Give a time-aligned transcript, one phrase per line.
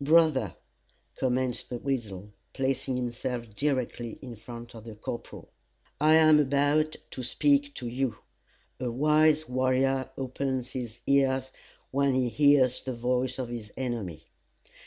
[0.00, 0.56] "Brother,"
[1.18, 5.50] commenced The Weasel, placing himself directly in front of the corporal,
[6.00, 8.16] "I am about to speak to you.
[8.80, 11.52] A wise warrior opens his ears,
[11.90, 14.24] when he hears the voice of his enemy.